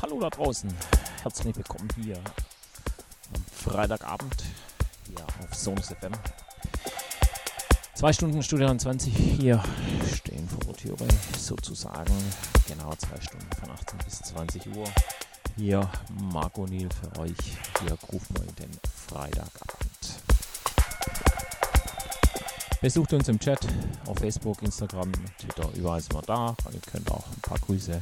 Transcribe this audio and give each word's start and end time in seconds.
Hallo 0.00 0.18
da 0.20 0.30
draußen. 0.30 0.72
Herzlich 1.22 1.54
willkommen 1.54 1.88
hier 2.02 2.16
am 2.16 3.44
Freitagabend 3.52 4.44
hier 5.06 5.22
auf 5.42 5.54
Sonus 5.54 5.88
FM. 5.88 6.12
Zwei 7.94 8.12
Stunden 8.14 8.42
Studio 8.42 8.74
20 8.74 9.14
hier 9.14 9.62
stehen 10.14 10.48
vor 10.48 10.60
der 10.60 10.76
Tür 10.76 10.96
sozusagen 11.36 12.14
genau 12.66 12.94
zwei 12.94 13.20
Stunden 13.20 13.50
von 13.60 13.70
18 13.72 13.98
bis 14.06 14.20
20 14.22 14.74
Uhr. 14.74 14.88
Hier 15.56 15.90
Marco 16.32 16.66
Niel 16.66 16.88
für 16.90 17.20
euch. 17.20 17.36
Hier 17.82 17.98
rufen 18.12 18.36
wir 18.36 18.52
den 18.52 18.70
Freitagabend. 19.06 19.96
Besucht 22.80 23.12
uns 23.12 23.28
im 23.28 23.38
Chat 23.38 23.60
auf 24.06 24.18
Facebook, 24.18 24.62
Instagram, 24.62 25.12
Twitter, 25.38 25.68
überall 25.74 26.00
sind 26.00 26.14
wir 26.14 26.22
da. 26.22 26.56
Ihr 26.72 26.80
könnt 26.90 27.10
auch 27.10 27.26
ein 27.26 27.40
paar 27.42 27.58
Grüße 27.58 28.00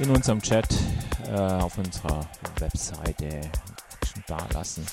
in 0.00 0.10
unserem 0.10 0.40
Chat 0.40 0.66
äh, 1.26 1.36
auf 1.36 1.76
unserer 1.76 2.26
Webseite 2.58 3.40
da 4.26 4.38
lassen. 4.54 4.86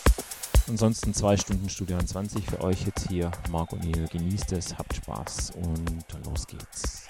Ansonsten 0.68 1.14
zwei 1.14 1.38
Stunden 1.38 1.70
Studio 1.70 1.98
20 1.98 2.46
für 2.46 2.62
euch 2.62 2.86
jetzt 2.86 3.08
hier. 3.08 3.32
Marc 3.50 3.72
Neil, 3.72 4.08
genießt 4.12 4.52
es, 4.52 4.78
habt 4.78 4.96
Spaß 4.96 5.52
und 5.52 6.06
los 6.26 6.46
geht's. 6.46 7.07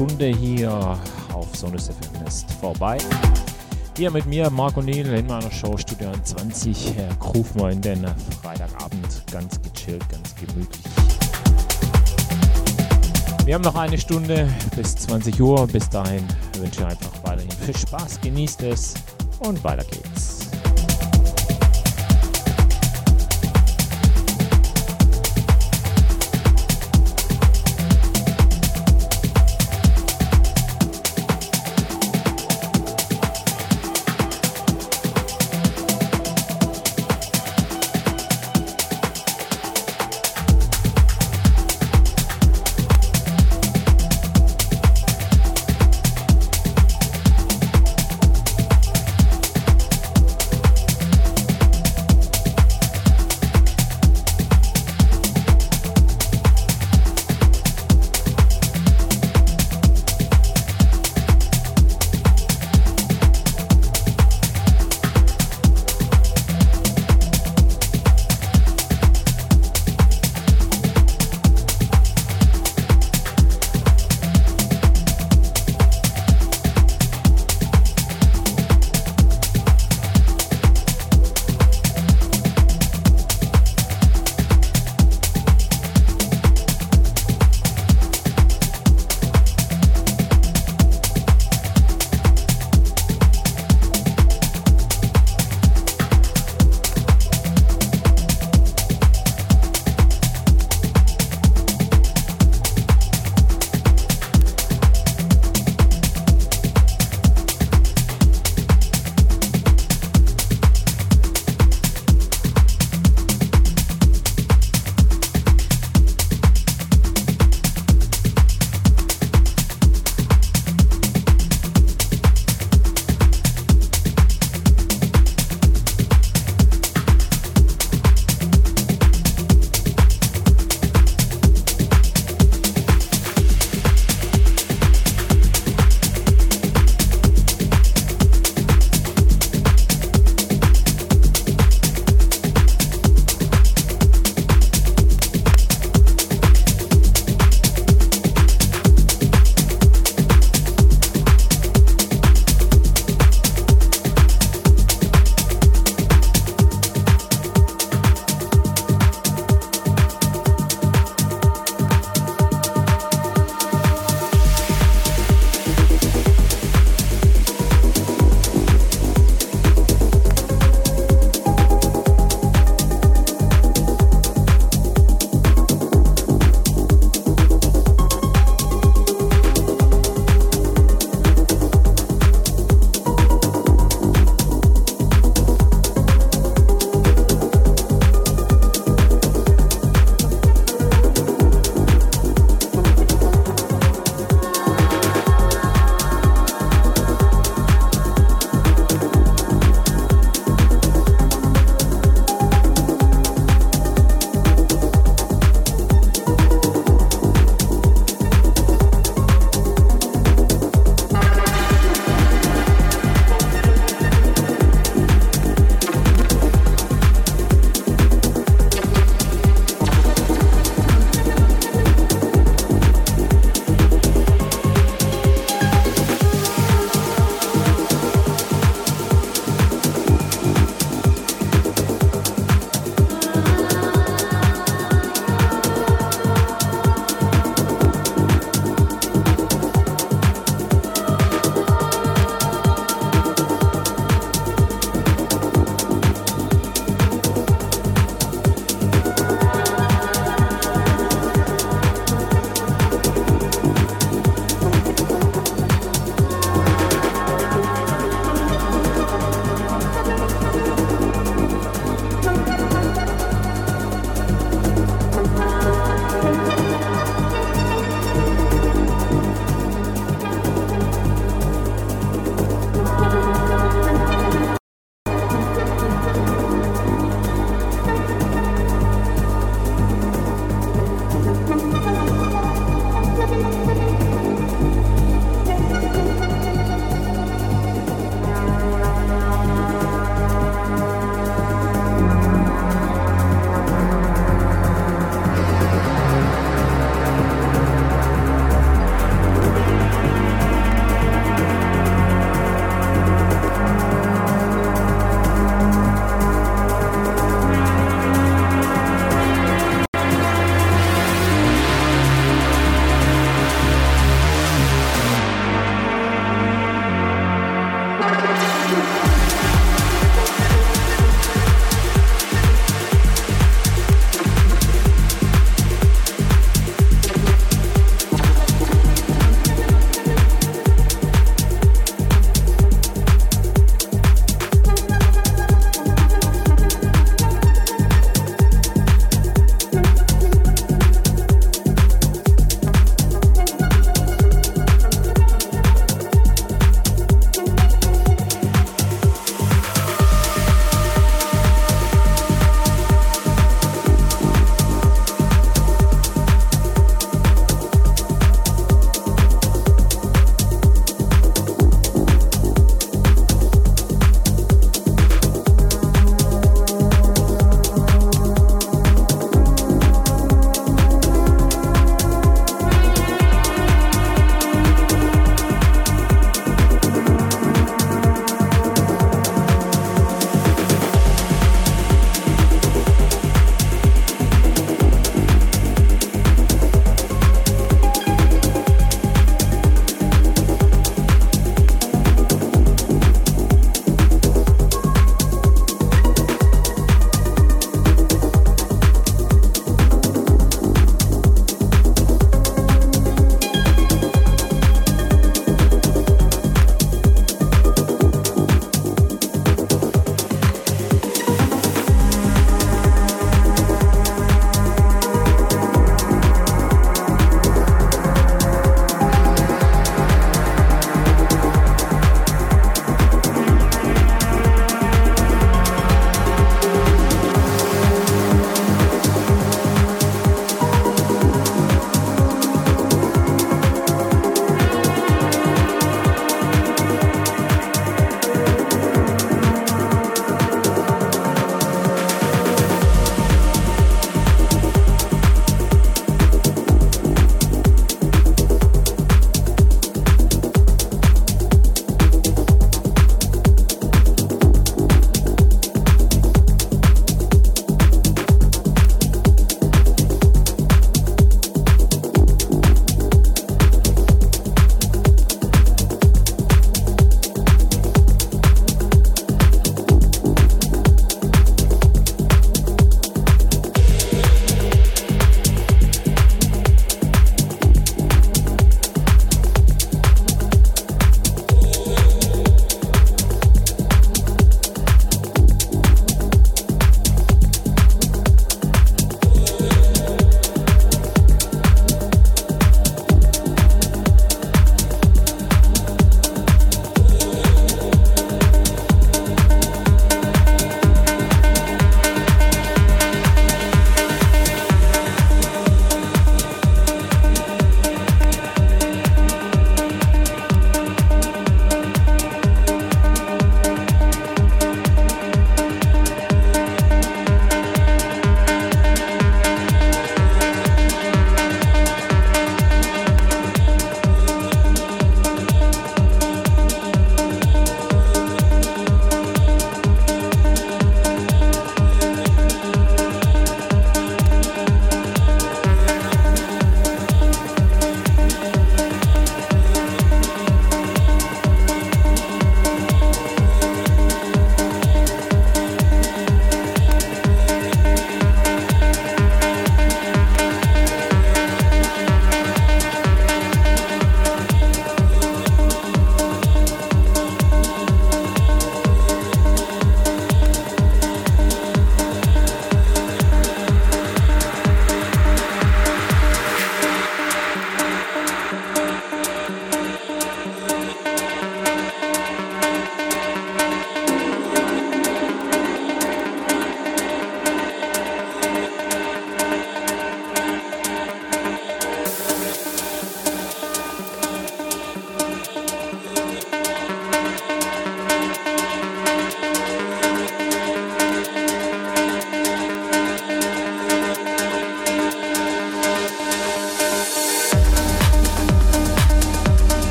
Stunde 0.00 0.28
hier 0.28 0.98
auf 1.34 1.54
Sonus 1.54 1.88
FM 1.88 2.26
ist 2.26 2.50
vorbei. 2.52 2.96
Hier 3.98 4.10
mit 4.10 4.24
mir, 4.24 4.48
Marco 4.48 4.80
Niel, 4.80 5.06
in 5.12 5.26
meiner 5.26 5.50
Show 5.50 5.76
Studio 5.76 6.10
20. 6.24 6.94
Herr 6.96 7.14
rufen 7.22 7.68
in 7.68 7.82
den 7.82 8.06
Freitagabend 8.40 9.22
ganz 9.30 9.60
gechillt, 9.60 10.02
ganz 10.08 10.34
gemütlich. 10.36 10.80
Wir 13.44 13.54
haben 13.56 13.62
noch 13.62 13.74
eine 13.74 13.98
Stunde 13.98 14.48
bis 14.74 14.96
20 14.96 15.38
Uhr. 15.38 15.66
Bis 15.66 15.86
dahin 15.90 16.26
wünsche 16.56 16.80
ich 16.80 16.86
einfach 16.86 17.12
weiterhin 17.24 17.50
viel 17.50 17.76
Spaß, 17.76 18.22
genießt 18.22 18.62
es 18.62 18.94
und 19.40 19.62
weiter 19.62 19.84
geht's. 19.84 20.39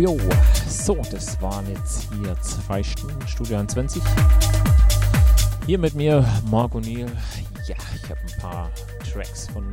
Jojo. 0.00 0.18
So, 0.66 0.96
das 1.10 1.40
waren 1.42 1.68
jetzt 1.68 2.08
hier 2.12 2.34
zwei 2.40 2.82
Stunden 2.82 3.28
Studio 3.28 3.62
20. 3.64 4.02
Hier 5.66 5.78
mit 5.78 5.94
mir, 5.94 6.24
Mark 6.50 6.72
O'Neill. 6.74 7.08
Ja, 7.66 7.76
ich 7.94 8.10
habe 8.10 8.20
ein 8.20 8.40
paar 8.40 8.70
Tracks 9.12 9.48
von 9.48 9.66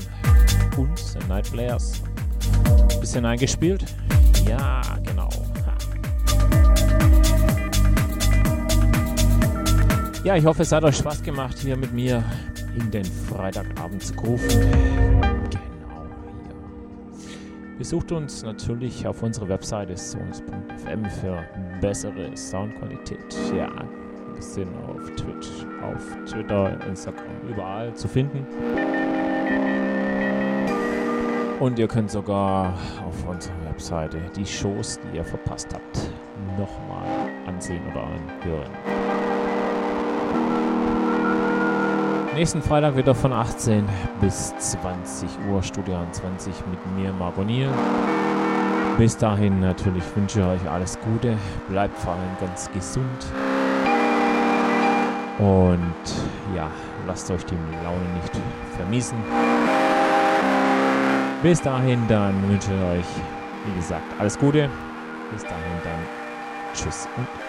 uns, 0.77 1.13
den 1.13 1.27
Night 1.27 1.49
ein 1.53 2.99
bisschen 2.99 3.25
eingespielt. 3.25 3.85
Ja, 4.47 4.81
genau. 5.03 5.29
Ja, 10.23 10.35
ich 10.35 10.45
hoffe, 10.45 10.63
es 10.63 10.71
hat 10.73 10.83
euch 10.83 10.97
Spaß 10.97 11.23
gemacht, 11.23 11.57
hier 11.59 11.77
mit 11.77 11.93
mir 11.93 12.21
in 12.75 12.91
den 12.91 13.05
Freitagabend 13.05 14.03
zu 14.03 14.13
rufen. 14.15 15.46
Besucht 17.77 18.11
uns 18.11 18.41
natürlich 18.41 19.05
auf 19.05 19.21
unserer 19.21 19.49
Webseite 19.49 19.95
sonus.fm 19.95 21.05
für 21.21 21.45
bessere 21.79 22.35
Soundqualität. 22.35 23.19
Ja, 23.55 23.69
wir 24.33 24.41
sind 24.41 24.69
auf 24.87 25.05
Twitch, 25.15 25.47
auf 25.83 26.03
Twitter, 26.25 26.75
Instagram, 26.87 27.23
überall 27.47 27.93
zu 27.93 28.07
finden. 28.07 28.47
Und 31.59 31.77
ihr 31.77 31.87
könnt 31.87 32.09
sogar 32.09 32.73
auf 33.07 33.27
unserer 33.27 33.65
Webseite 33.65 34.21
die 34.35 34.45
Shows, 34.45 34.99
die 34.99 35.17
ihr 35.17 35.23
verpasst 35.23 35.69
habt, 35.71 36.09
nochmal 36.57 37.29
ansehen 37.45 37.81
oder 37.91 38.03
anhören. 38.03 38.71
Nächsten 42.33 42.61
Freitag 42.61 42.95
wieder 42.95 43.15
von 43.15 43.33
18 43.33 43.85
bis 44.19 44.55
20 44.57 45.29
Uhr 45.49 45.61
Studio 45.61 45.99
20 46.11 46.53
mit 46.67 46.79
mir, 46.95 47.13
Margonil. 47.13 47.69
Bis 48.97 49.15
dahin 49.15 49.59
natürlich 49.59 50.03
wünsche 50.15 50.39
ich 50.39 50.45
euch 50.45 50.69
alles 50.69 50.97
Gute, 50.99 51.37
bleibt 51.69 51.97
vor 51.99 52.13
allem 52.13 52.37
ganz 52.39 52.69
gesund 52.71 53.25
und 55.39 56.55
ja, 56.55 56.69
lasst 57.05 57.29
euch 57.29 57.45
die 57.45 57.55
Laune 57.83 58.09
nicht 58.15 58.31
vermiesen. 58.75 59.17
Bis 61.43 61.61
dahin 61.61 62.01
dann 62.07 62.49
wünsche 62.49 62.73
ich 62.73 62.99
euch, 62.99 63.05
wie 63.65 63.75
gesagt, 63.75 64.05
alles 64.19 64.37
Gute. 64.37 64.69
Bis 65.31 65.43
dahin 65.43 65.77
dann 65.83 65.99
Tschüss 66.73 67.07
und. 67.17 67.46